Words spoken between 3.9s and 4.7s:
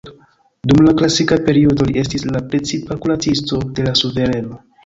la suvereno.